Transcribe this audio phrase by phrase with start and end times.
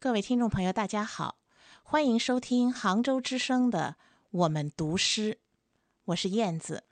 [0.00, 1.38] 各位听众朋友，大家好，
[1.82, 3.96] 欢迎收听杭州之声的
[4.30, 5.32] 《我们读诗》，
[6.04, 6.84] 我是燕子。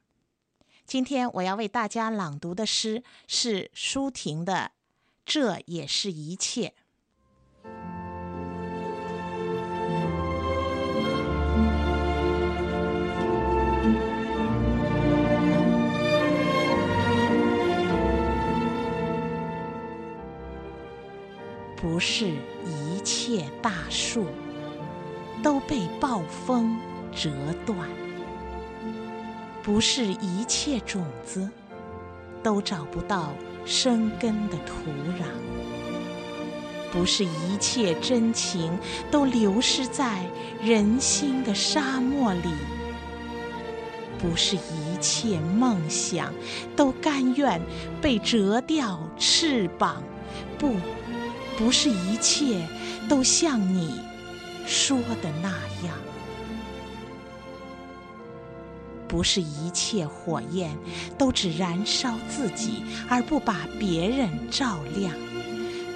[0.85, 4.55] 今天我要为大家朗读的诗是舒婷的
[5.25, 6.71] 《这也是一切》。
[21.89, 22.27] 不是
[22.65, 24.27] 一切大树
[25.41, 26.77] 都被暴风
[27.15, 27.31] 折
[27.65, 27.79] 断，
[29.63, 31.49] 不是一切种子
[32.43, 33.33] 都找不到
[33.65, 35.27] 生根的土壤，
[36.93, 38.77] 不是一切真情
[39.09, 40.27] 都流失在
[40.61, 42.51] 人心的沙漠里，
[44.19, 46.35] 不是一切梦想
[46.75, 47.63] 都甘愿
[48.03, 50.03] 被折掉翅膀，
[50.59, 50.75] 不。
[51.57, 52.67] 不是一切
[53.09, 54.01] 都像你
[54.67, 55.49] 说的那
[55.87, 55.97] 样，
[59.09, 60.77] 不是一切火焰
[61.17, 65.15] 都只燃烧自己而不把别人照亮，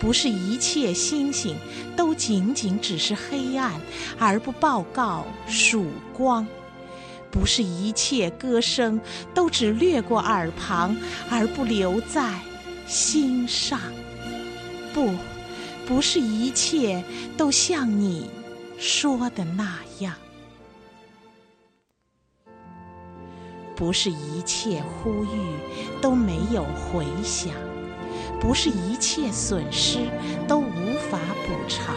[0.01, 1.57] 不是一切星星
[1.95, 3.79] 都仅仅只是黑暗
[4.19, 6.47] 而不报告曙光，
[7.31, 8.99] 不是一切歌声
[9.34, 10.97] 都只掠过耳旁
[11.29, 12.41] 而不留在
[12.87, 13.79] 心上，
[14.95, 15.11] 不。
[15.86, 17.03] 不是一切
[17.36, 18.31] 都像你
[18.78, 20.14] 说的那样，
[23.75, 25.28] 不是一切呼吁
[26.00, 27.53] 都没有回响，
[28.41, 29.98] 不是一切损失
[30.47, 31.94] 都无法补偿，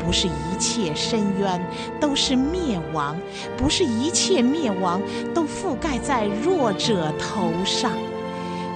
[0.00, 1.64] 不是一切深渊
[2.00, 3.16] 都是灭亡，
[3.56, 5.00] 不是一切灭亡
[5.34, 7.92] 都覆盖在弱者头上。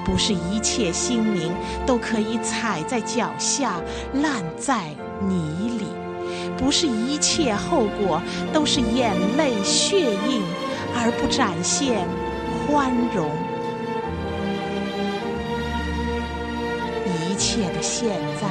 [0.07, 1.53] 不是一切心灵
[1.85, 3.81] 都可以踩在脚下
[4.15, 4.95] 烂在
[5.29, 5.87] 泥里，
[6.57, 10.43] 不是一切后果都是眼泪血印
[10.95, 12.07] 而不展现
[12.67, 13.29] 宽容。
[17.29, 18.09] 一切的现
[18.41, 18.49] 在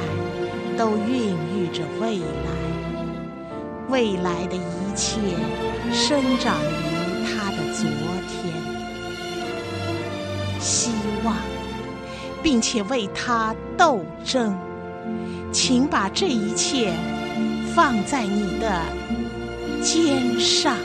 [0.77, 2.51] 都孕育着未来，
[3.89, 5.19] 未来的一切
[5.91, 6.94] 生长于
[10.65, 10.89] 希
[11.23, 11.37] 望
[12.41, 14.57] 并且为他斗争，
[15.51, 16.91] 请把这一切
[17.75, 18.81] 放在你的
[19.83, 20.75] 肩上。